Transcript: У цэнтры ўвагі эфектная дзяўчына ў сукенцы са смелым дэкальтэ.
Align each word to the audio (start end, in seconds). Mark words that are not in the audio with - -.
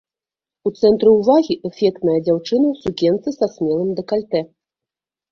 У 0.67 0.69
цэнтры 0.77 1.09
ўвагі 1.17 1.55
эфектная 1.69 2.15
дзяўчына 2.27 2.65
ў 2.69 2.75
сукенцы 2.85 3.29
са 3.35 3.49
смелым 3.57 3.89
дэкальтэ. 4.01 4.41